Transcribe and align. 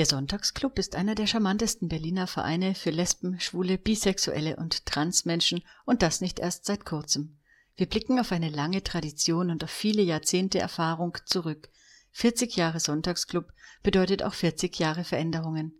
Der 0.00 0.06
Sonntagsclub 0.06 0.78
ist 0.78 0.96
einer 0.96 1.14
der 1.14 1.26
charmantesten 1.26 1.88
Berliner 1.88 2.26
Vereine 2.26 2.74
für 2.74 2.88
Lesben, 2.88 3.38
Schwule, 3.38 3.76
Bisexuelle 3.76 4.56
und 4.56 4.86
Transmenschen 4.86 5.62
und 5.84 6.00
das 6.00 6.22
nicht 6.22 6.38
erst 6.38 6.64
seit 6.64 6.86
kurzem. 6.86 7.36
Wir 7.76 7.84
blicken 7.84 8.18
auf 8.18 8.32
eine 8.32 8.48
lange 8.48 8.82
Tradition 8.82 9.50
und 9.50 9.62
auf 9.62 9.68
viele 9.68 10.00
Jahrzehnte 10.00 10.58
Erfahrung 10.58 11.18
zurück. 11.26 11.68
40 12.12 12.56
Jahre 12.56 12.80
Sonntagsclub 12.80 13.52
bedeutet 13.82 14.22
auch 14.22 14.32
40 14.32 14.78
Jahre 14.78 15.04
Veränderungen. 15.04 15.74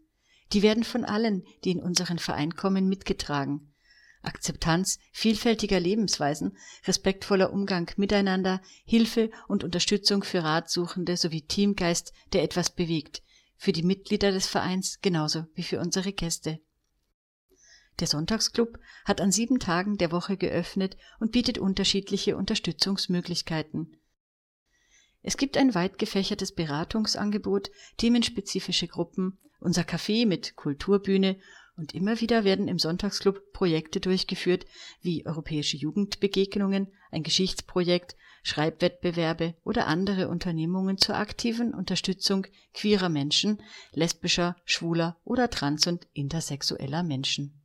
Die 0.52 0.62
werden 0.62 0.84
von 0.84 1.04
allen, 1.04 1.44
die 1.64 1.70
in 1.70 1.80
unseren 1.80 2.18
Verein 2.18 2.54
kommen, 2.54 2.88
mitgetragen. 2.88 3.72
Akzeptanz 4.22 4.98
vielfältiger 5.12 5.80
Lebensweisen, 5.80 6.56
respektvoller 6.86 7.52
Umgang 7.52 7.90
miteinander, 7.96 8.60
Hilfe 8.84 9.30
und 9.48 9.64
Unterstützung 9.64 10.24
für 10.24 10.42
Ratsuchende 10.42 11.16
sowie 11.16 11.42
Teamgeist, 11.42 12.12
der 12.32 12.42
etwas 12.42 12.70
bewegt– 12.70 13.22
für 13.60 13.72
die 13.72 13.82
Mitglieder 13.82 14.32
des 14.32 14.46
Vereins 14.46 15.00
genauso 15.02 15.44
wie 15.52 15.62
für 15.62 15.80
unsere 15.80 16.14
Gäste. 16.14 16.60
Der 17.98 18.06
Sonntagsclub 18.06 18.78
hat 19.04 19.20
an 19.20 19.30
sieben 19.30 19.58
Tagen 19.58 19.98
der 19.98 20.12
Woche 20.12 20.38
geöffnet 20.38 20.96
und 21.18 21.32
bietet 21.32 21.58
unterschiedliche 21.58 22.38
Unterstützungsmöglichkeiten. 22.38 24.00
Es 25.20 25.36
gibt 25.36 25.58
ein 25.58 25.74
weit 25.74 25.98
gefächertes 25.98 26.54
Beratungsangebot, 26.54 27.70
themenspezifische 27.98 28.88
Gruppen, 28.88 29.38
unser 29.60 29.82
Café 29.82 30.26
mit 30.26 30.56
Kulturbühne 30.56 31.36
und 31.76 31.94
immer 31.94 32.20
wieder 32.20 32.44
werden 32.44 32.68
im 32.68 32.78
Sonntagsclub 32.78 33.52
Projekte 33.52 34.00
durchgeführt 34.00 34.66
wie 35.00 35.24
europäische 35.26 35.76
Jugendbegegnungen, 35.76 36.88
ein 37.10 37.22
Geschichtsprojekt, 37.22 38.16
Schreibwettbewerbe 38.42 39.54
oder 39.64 39.86
andere 39.86 40.28
Unternehmungen 40.28 40.98
zur 40.98 41.16
aktiven 41.16 41.74
Unterstützung 41.74 42.46
queerer 42.74 43.08
Menschen, 43.08 43.62
lesbischer, 43.92 44.56
schwuler 44.64 45.18
oder 45.24 45.50
trans- 45.50 45.86
und 45.86 46.06
intersexueller 46.12 47.02
Menschen. 47.02 47.60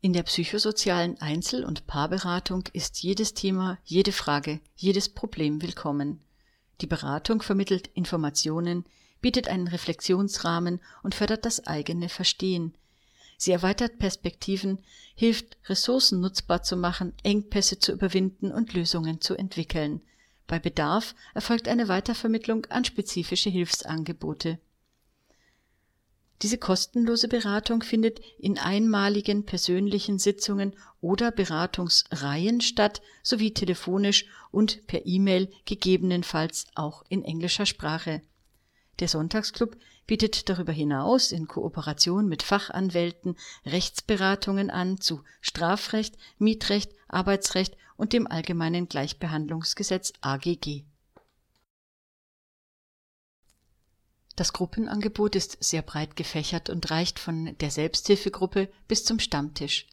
In 0.00 0.12
der 0.12 0.22
psychosozialen 0.22 1.20
Einzel- 1.20 1.64
und 1.64 1.86
Paarberatung 1.86 2.64
ist 2.72 3.02
jedes 3.02 3.34
Thema, 3.34 3.78
jede 3.84 4.12
Frage, 4.12 4.60
jedes 4.76 5.08
Problem 5.08 5.60
willkommen. 5.60 6.22
Die 6.80 6.86
Beratung 6.86 7.42
vermittelt 7.42 7.88
Informationen, 7.94 8.84
bietet 9.20 9.48
einen 9.48 9.68
Reflexionsrahmen 9.68 10.80
und 11.02 11.14
fördert 11.14 11.44
das 11.44 11.66
eigene 11.66 12.08
Verstehen. 12.08 12.74
Sie 13.36 13.52
erweitert 13.52 13.98
Perspektiven, 13.98 14.78
hilft, 15.14 15.56
Ressourcen 15.66 16.20
nutzbar 16.20 16.62
zu 16.62 16.76
machen, 16.76 17.12
Engpässe 17.22 17.78
zu 17.78 17.92
überwinden 17.92 18.52
und 18.52 18.74
Lösungen 18.74 19.20
zu 19.20 19.36
entwickeln. 19.36 20.00
Bei 20.46 20.58
Bedarf 20.58 21.14
erfolgt 21.34 21.68
eine 21.68 21.88
Weitervermittlung 21.88 22.66
an 22.66 22.84
spezifische 22.84 23.50
Hilfsangebote. 23.50 24.58
Diese 26.42 26.58
kostenlose 26.58 27.26
Beratung 27.26 27.82
findet 27.82 28.20
in 28.38 28.58
einmaligen 28.58 29.44
persönlichen 29.44 30.18
Sitzungen 30.18 30.74
oder 31.00 31.32
Beratungsreihen 31.32 32.60
statt, 32.60 33.02
sowie 33.22 33.52
telefonisch 33.52 34.26
und 34.50 34.86
per 34.86 35.04
E-Mail, 35.04 35.50
gegebenenfalls 35.64 36.66
auch 36.74 37.04
in 37.08 37.24
englischer 37.24 37.66
Sprache 37.66 38.22
der 38.98 39.08
Sonntagsclub 39.08 39.76
bietet 40.06 40.48
darüber 40.48 40.72
hinaus 40.72 41.32
in 41.32 41.46
Kooperation 41.46 42.28
mit 42.28 42.42
Fachanwälten 42.42 43.36
Rechtsberatungen 43.64 44.70
an 44.70 45.00
zu 45.00 45.22
Strafrecht, 45.40 46.16
Mietrecht, 46.38 46.92
Arbeitsrecht 47.06 47.76
und 47.96 48.12
dem 48.12 48.26
Allgemeinen 48.26 48.88
Gleichbehandlungsgesetz 48.88 50.12
AGG. 50.20 50.84
Das 54.38 54.52
Gruppenangebot 54.52 55.34
ist 55.34 55.58
sehr 55.58 55.82
breit 55.82 56.14
gefächert 56.14 56.70
und 56.70 56.92
reicht 56.92 57.18
von 57.18 57.58
der 57.58 57.72
Selbsthilfegruppe 57.72 58.68
bis 58.86 59.04
zum 59.04 59.18
Stammtisch. 59.18 59.88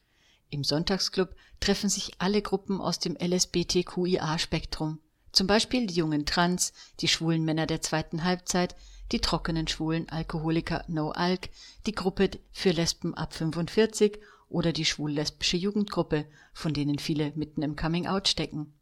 Im 0.51 0.63
Sonntagsclub 0.63 1.35
treffen 1.59 1.89
sich 1.89 2.11
alle 2.19 2.43
Gruppen 2.43 2.79
aus 2.79 2.99
dem 2.99 3.17
LSBTQIA-Spektrum, 3.19 4.99
zum 5.31 5.47
Beispiel 5.47 5.87
die 5.87 5.95
jungen 5.95 6.27
Trans, 6.27 6.73
die 6.99 7.07
schwulen 7.07 7.43
Männer 7.43 7.65
der 7.65 7.81
zweiten 7.81 8.23
Halbzeit, 8.23 8.75
die 9.11 9.19
trockenen 9.19 9.67
schwulen 9.67 10.09
Alkoholiker 10.09 10.85
No 10.87 11.09
Alk, 11.09 11.49
die 11.87 11.95
Gruppe 11.95 12.29
für 12.51 12.69
Lesben 12.69 13.15
ab 13.15 13.33
45 13.33 14.19
oder 14.47 14.73
die 14.73 14.85
schwul-lesbische 14.85 15.57
Jugendgruppe, 15.57 16.27
von 16.53 16.71
denen 16.71 16.99
viele 16.99 17.31
mitten 17.33 17.63
im 17.63 17.75
Coming-out 17.75 18.27
stecken. 18.27 18.75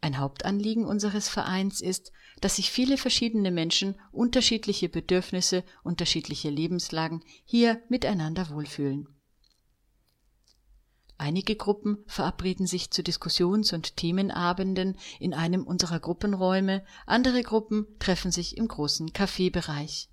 Ein 0.00 0.18
Hauptanliegen 0.18 0.84
unseres 0.84 1.28
Vereins 1.28 1.80
ist, 1.80 2.12
dass 2.40 2.56
sich 2.56 2.70
viele 2.70 2.96
verschiedene 2.96 3.50
Menschen 3.50 3.98
unterschiedliche 4.12 4.88
Bedürfnisse, 4.88 5.64
unterschiedliche 5.82 6.50
Lebenslagen 6.50 7.24
hier 7.44 7.82
miteinander 7.88 8.50
wohlfühlen 8.50 9.08
Einige 11.20 11.56
Gruppen 11.56 11.98
verabreden 12.06 12.68
sich 12.68 12.92
zu 12.92 13.02
Diskussions 13.02 13.72
und 13.72 13.96
Themenabenden 13.96 14.96
in 15.18 15.34
einem 15.34 15.66
unserer 15.66 15.98
Gruppenräume, 15.98 16.84
andere 17.06 17.42
Gruppen 17.42 17.88
treffen 17.98 18.30
sich 18.30 18.56
im 18.56 18.68
großen 18.68 19.12
Kaffeebereich. 19.12 20.08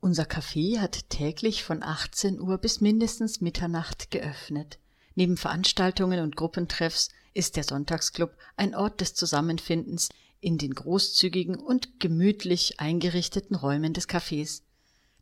Unser 0.00 0.24
Café 0.24 0.80
hat 0.80 1.08
täglich 1.08 1.62
von 1.62 1.84
18 1.84 2.40
Uhr 2.40 2.58
bis 2.58 2.80
mindestens 2.80 3.40
Mitternacht 3.40 4.10
geöffnet. 4.10 4.80
Neben 5.14 5.36
Veranstaltungen 5.36 6.20
und 6.20 6.36
Gruppentreffs 6.36 7.10
ist 7.34 7.56
der 7.56 7.64
Sonntagsclub 7.64 8.32
ein 8.56 8.74
Ort 8.74 9.00
des 9.00 9.14
Zusammenfindens 9.14 10.08
in 10.40 10.58
den 10.58 10.74
großzügigen 10.74 11.56
und 11.56 12.00
gemütlich 12.00 12.80
eingerichteten 12.80 13.54
Räumen 13.56 13.92
des 13.92 14.08
Cafés 14.08 14.62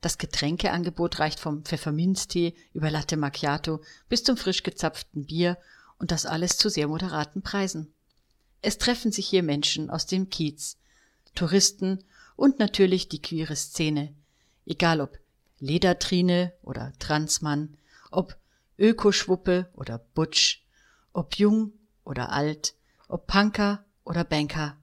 das 0.01 0.19
Getränkeangebot 0.19 1.19
reicht 1.19 1.41
vom 1.41 1.65
Pfefferminztee 1.65 2.55
über 2.73 2.91
Latte 2.91 3.17
Macchiato 3.17 3.81
bis 4.09 4.23
zum 4.23 4.37
frisch 4.37 4.63
gezapften 4.63 5.27
Bier 5.27 5.59
und 5.99 6.13
das 6.13 6.25
alles 6.25 6.57
zu 6.57 6.69
sehr 6.69 6.87
moderaten 6.87 7.43
Preisen. 7.43 7.93
Es 8.63 8.79
treffen 8.79 9.11
sich 9.11 9.29
hier 9.29 9.43
Menschen 9.43 9.91
aus 9.91 10.07
dem 10.07 10.31
Kiez, 10.31 10.77
Touristen 11.35 12.05
und 12.37 12.59
natürlich 12.59 13.09
die 13.09 13.21
queere 13.21 13.57
Szene, 13.57 14.15
egal 14.67 15.01
ob 15.01 15.19
Ledertrine 15.59 16.53
oder 16.63 16.93
Transmann, 17.01 17.77
ob 18.13 18.37
Ökoschwuppe 18.79 19.71
oder 19.75 19.99
Butch, 19.99 20.65
ob 21.13 21.37
jung 21.37 21.73
oder 22.05 22.31
alt, 22.33 22.75
ob 23.09 23.27
Punker 23.27 23.85
oder 24.05 24.25
Banker. 24.25 24.77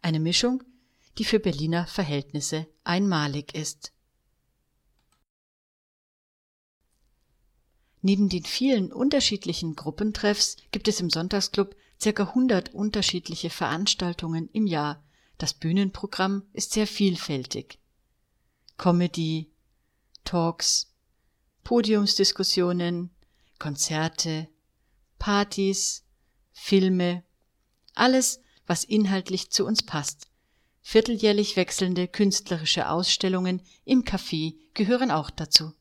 Eine 0.00 0.20
Mischung, 0.20 0.62
die 1.18 1.24
für 1.24 1.40
Berliner 1.40 1.86
Verhältnisse 1.86 2.66
einmalig 2.84 3.54
ist. 3.54 3.92
Neben 8.00 8.28
den 8.28 8.44
vielen 8.44 8.92
unterschiedlichen 8.92 9.74
Gruppentreffs 9.74 10.56
gibt 10.70 10.86
es 10.86 11.00
im 11.00 11.10
Sonntagsclub 11.10 11.74
circa 12.00 12.28
100 12.28 12.72
unterschiedliche 12.72 13.50
Veranstaltungen 13.50 14.48
im 14.52 14.66
Jahr. 14.66 15.02
Das 15.36 15.52
Bühnenprogramm 15.52 16.44
ist 16.52 16.72
sehr 16.72 16.86
vielfältig. 16.86 17.78
Comedy, 18.76 19.50
Talks, 20.24 20.92
Podiumsdiskussionen, 21.68 23.10
Konzerte, 23.58 24.48
Partys, 25.18 26.02
Filme, 26.50 27.24
alles, 27.94 28.40
was 28.66 28.84
inhaltlich 28.84 29.50
zu 29.50 29.66
uns 29.66 29.82
passt. 29.82 30.28
Vierteljährlich 30.80 31.56
wechselnde 31.56 32.08
künstlerische 32.08 32.88
Ausstellungen 32.88 33.60
im 33.84 34.04
Café 34.04 34.54
gehören 34.72 35.10
auch 35.10 35.28
dazu. 35.28 35.74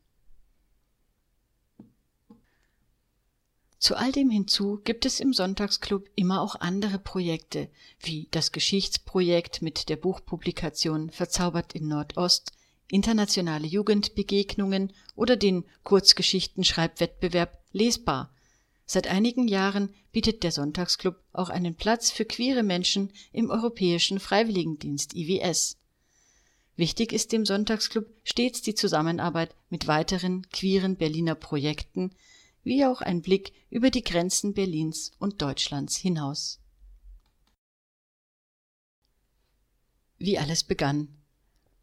Zu 3.79 3.95
all 3.95 4.11
dem 4.11 4.29
hinzu 4.29 4.81
gibt 4.83 5.05
es 5.05 5.21
im 5.21 5.31
Sonntagsclub 5.31 6.09
immer 6.15 6.41
auch 6.41 6.55
andere 6.55 6.99
Projekte, 6.99 7.71
wie 8.01 8.27
das 8.31 8.51
Geschichtsprojekt 8.51 9.61
mit 9.61 9.87
der 9.87 9.95
Buchpublikation 9.95 11.11
Verzaubert 11.11 11.75
in 11.75 11.87
Nordost, 11.87 12.56
internationale 12.89 13.67
Jugendbegegnungen 13.67 14.93
oder 15.15 15.35
den 15.35 15.65
Kurzgeschichten-Schreibwettbewerb 15.83 17.61
Lesbar. 17.71 18.33
Seit 18.85 19.07
einigen 19.07 19.47
Jahren 19.47 19.93
bietet 20.11 20.43
der 20.43 20.51
Sonntagsclub 20.51 21.15
auch 21.33 21.49
einen 21.49 21.75
Platz 21.75 22.09
für 22.09 22.25
queere 22.25 22.63
Menschen 22.63 23.11
im 23.33 23.49
Europäischen 23.49 24.19
Freiwilligendienst 24.19 25.13
IWS. 25.13 25.77
Wichtig 26.77 27.11
ist 27.11 27.31
dem 27.31 27.45
Sonntagsclub 27.45 28.05
stets 28.23 28.61
die 28.61 28.75
Zusammenarbeit 28.75 29.53
mit 29.69 29.87
weiteren 29.87 30.47
queeren 30.51 30.95
Berliner 30.95 31.35
Projekten, 31.35 32.11
wie 32.63 32.85
auch 32.85 33.01
ein 33.01 33.21
Blick 33.21 33.51
über 33.69 33.89
die 33.89 34.03
Grenzen 34.03 34.53
Berlins 34.53 35.11
und 35.19 35.41
Deutschlands 35.41 35.97
hinaus 35.97 36.59
Wie 40.19 40.39
alles 40.39 40.63
begann. 40.63 41.16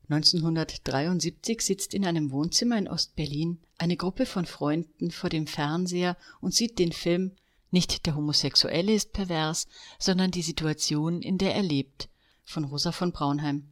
1973 0.08 1.60
sitzt 1.62 1.94
in 1.94 2.04
einem 2.04 2.30
Wohnzimmer 2.30 2.76
in 2.76 2.88
Ost-Berlin 2.88 3.58
eine 3.78 3.96
Gruppe 3.96 4.26
von 4.26 4.44
Freunden 4.44 5.10
vor 5.10 5.30
dem 5.30 5.46
Fernseher 5.46 6.16
und 6.40 6.54
sieht 6.54 6.78
den 6.78 6.92
Film 6.92 7.32
Nicht 7.70 8.06
der 8.06 8.14
Homosexuelle 8.14 8.92
ist 8.92 9.12
pervers, 9.12 9.66
sondern 9.98 10.30
die 10.30 10.42
Situation, 10.42 11.22
in 11.22 11.38
der 11.38 11.54
er 11.54 11.62
lebt 11.62 12.08
von 12.44 12.64
Rosa 12.64 12.92
von 12.92 13.12
Braunheim. 13.12 13.64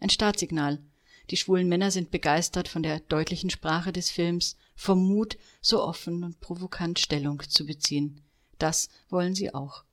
Ein 0.00 0.10
Startsignal. 0.10 0.80
Die 1.30 1.36
schwulen 1.36 1.68
Männer 1.68 1.90
sind 1.90 2.10
begeistert 2.10 2.68
von 2.68 2.82
der 2.82 3.00
deutlichen 3.00 3.50
Sprache 3.50 3.92
des 3.92 4.10
Films, 4.10 4.56
vom 4.74 5.06
Mut, 5.06 5.38
so 5.60 5.82
offen 5.82 6.24
und 6.24 6.40
provokant 6.40 6.98
Stellung 6.98 7.42
zu 7.48 7.64
beziehen. 7.64 8.20
Das 8.58 8.88
wollen 9.08 9.34
sie 9.34 9.54
auch. 9.54 9.84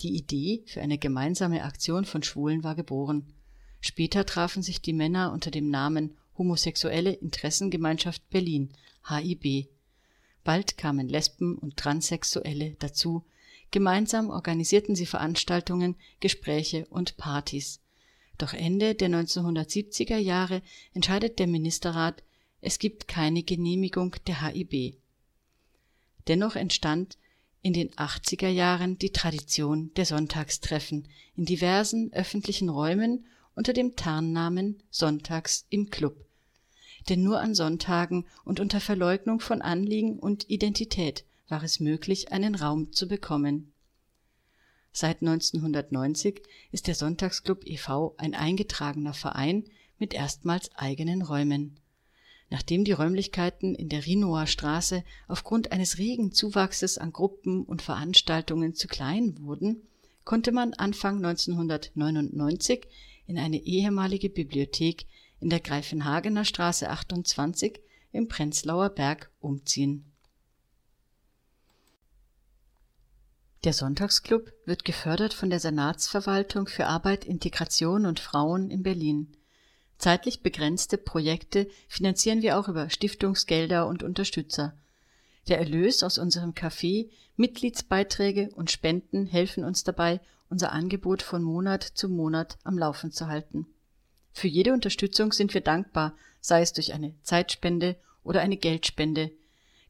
Die 0.00 0.16
Idee 0.16 0.62
für 0.66 0.80
eine 0.80 0.98
gemeinsame 0.98 1.64
Aktion 1.64 2.04
von 2.04 2.22
Schwulen 2.22 2.64
war 2.64 2.74
geboren. 2.74 3.32
Später 3.86 4.24
trafen 4.24 4.62
sich 4.62 4.80
die 4.80 4.94
Männer 4.94 5.30
unter 5.30 5.50
dem 5.50 5.68
Namen 5.68 6.16
Homosexuelle 6.38 7.12
Interessengemeinschaft 7.12 8.30
Berlin 8.30 8.70
(HIB). 9.06 9.68
Bald 10.42 10.78
kamen 10.78 11.06
Lesben 11.06 11.58
und 11.58 11.76
Transsexuelle 11.76 12.76
dazu, 12.78 13.26
gemeinsam 13.70 14.30
organisierten 14.30 14.96
sie 14.96 15.04
Veranstaltungen, 15.04 15.96
Gespräche 16.20 16.86
und 16.86 17.18
Partys. 17.18 17.82
Doch 18.38 18.54
Ende 18.54 18.94
der 18.94 19.10
1970er 19.10 20.16
Jahre 20.16 20.62
entscheidet 20.94 21.38
der 21.38 21.46
Ministerrat, 21.46 22.22
es 22.62 22.78
gibt 22.78 23.06
keine 23.06 23.42
Genehmigung 23.42 24.16
der 24.26 24.46
HIB. 24.46 24.96
Dennoch 26.26 26.56
entstand 26.56 27.18
in 27.60 27.74
den 27.74 27.90
80er 27.90 28.48
Jahren 28.48 28.96
die 28.96 29.12
Tradition 29.12 29.92
der 29.92 30.06
Sonntagstreffen 30.06 31.06
in 31.36 31.44
diversen 31.44 32.14
öffentlichen 32.14 32.70
Räumen 32.70 33.26
unter 33.54 33.72
dem 33.72 33.96
Tarnnamen 33.96 34.82
Sonntags 34.90 35.66
im 35.70 35.90
Club. 35.90 36.16
Denn 37.08 37.22
nur 37.22 37.40
an 37.40 37.54
Sonntagen 37.54 38.26
und 38.44 38.60
unter 38.60 38.80
Verleugnung 38.80 39.40
von 39.40 39.62
Anliegen 39.62 40.18
und 40.18 40.48
Identität 40.48 41.24
war 41.48 41.62
es 41.62 41.80
möglich, 41.80 42.32
einen 42.32 42.54
Raum 42.54 42.92
zu 42.92 43.06
bekommen. 43.06 43.72
Seit 44.92 45.22
1990 45.22 46.42
ist 46.70 46.86
der 46.86 46.94
Sonntagsclub 46.94 47.66
e.V. 47.66 48.14
ein 48.16 48.34
eingetragener 48.34 49.12
Verein 49.12 49.64
mit 49.98 50.14
erstmals 50.14 50.70
eigenen 50.76 51.22
Räumen. 51.22 51.78
Nachdem 52.50 52.84
die 52.84 52.92
Räumlichkeiten 52.92 53.74
in 53.74 53.88
der 53.88 54.06
Rinoer 54.06 54.46
Straße 54.46 55.02
aufgrund 55.26 55.72
eines 55.72 55.98
regen 55.98 56.30
Zuwachses 56.32 56.98
an 56.98 57.12
Gruppen 57.12 57.64
und 57.64 57.82
Veranstaltungen 57.82 58.74
zu 58.74 58.86
klein 58.86 59.36
wurden, 59.40 59.82
konnte 60.24 60.52
man 60.52 60.74
Anfang 60.74 61.16
1999 61.16 62.86
in 63.26 63.38
eine 63.38 63.58
ehemalige 63.58 64.30
Bibliothek 64.30 65.06
in 65.40 65.50
der 65.50 65.60
Greifenhagener 65.60 66.44
Straße 66.44 66.88
28 66.88 67.80
im 68.12 68.28
Prenzlauer 68.28 68.90
Berg 68.90 69.30
umziehen. 69.40 70.10
Der 73.64 73.72
Sonntagsclub 73.72 74.52
wird 74.66 74.84
gefördert 74.84 75.32
von 75.32 75.48
der 75.48 75.58
Senatsverwaltung 75.58 76.66
für 76.66 76.86
Arbeit, 76.86 77.24
Integration 77.24 78.04
und 78.04 78.20
Frauen 78.20 78.70
in 78.70 78.82
Berlin. 78.82 79.36
Zeitlich 79.96 80.42
begrenzte 80.42 80.98
Projekte 80.98 81.68
finanzieren 81.88 82.42
wir 82.42 82.58
auch 82.58 82.68
über 82.68 82.90
Stiftungsgelder 82.90 83.86
und 83.86 84.02
Unterstützer. 84.02 84.76
Der 85.48 85.58
Erlös 85.58 86.02
aus 86.02 86.18
unserem 86.18 86.52
Café, 86.52 87.10
Mitgliedsbeiträge 87.36 88.50
und 88.54 88.70
Spenden 88.70 89.26
helfen 89.26 89.64
uns 89.64 89.84
dabei, 89.84 90.20
unser 90.48 90.72
Angebot 90.72 91.22
von 91.22 91.42
Monat 91.42 91.82
zu 91.82 92.08
Monat 92.08 92.58
am 92.64 92.78
Laufen 92.78 93.12
zu 93.12 93.26
halten. 93.26 93.66
Für 94.32 94.48
jede 94.48 94.72
Unterstützung 94.72 95.32
sind 95.32 95.52
wir 95.54 95.60
dankbar, 95.60 96.16
sei 96.40 96.62
es 96.62 96.72
durch 96.72 96.92
eine 96.92 97.14
Zeitspende 97.22 97.96
oder 98.22 98.40
eine 98.40 98.56
Geldspende. 98.56 99.30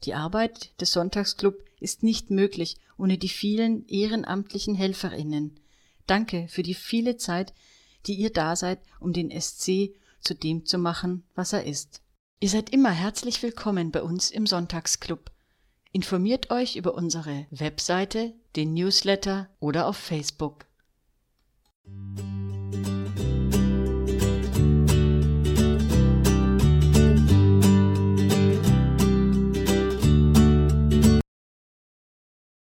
Die 0.05 0.15
Arbeit 0.15 0.79
des 0.81 0.93
Sonntagsclub 0.93 1.63
ist 1.81 2.03
nicht 2.03 2.31
möglich 2.31 2.77
ohne 2.97 3.19
die 3.19 3.29
vielen 3.29 3.87
ehrenamtlichen 3.89 4.75
Helferinnen. 4.75 5.59
Danke 6.07 6.47
für 6.49 6.63
die 6.63 6.75
viele 6.75 7.17
Zeit, 7.17 7.55
die 8.07 8.15
ihr 8.15 8.31
da 8.31 8.57
seid, 8.57 8.81
um 9.01 9.13
den 9.13 9.31
SC 9.31 9.95
zu 10.21 10.35
dem 10.35 10.67
zu 10.67 10.79
machen, 10.79 11.25
was 11.35 11.53
er 11.53 11.65
ist. 11.65 12.03
Ihr 12.41 12.49
seid 12.49 12.71
immer 12.71 12.91
herzlich 12.91 13.43
willkommen 13.43 13.91
bei 13.91 14.03
uns 14.03 14.31
im 14.31 14.47
Sonntagsclub. 14.47 15.31
Informiert 15.97 16.51
euch 16.51 16.75
über 16.75 16.95
unsere 16.95 17.47
Webseite, 17.53 18.33
den 18.57 18.75
Newsletter 18.75 19.49
oder 19.61 19.87
auf 19.87 19.97
Facebook. 19.97 20.67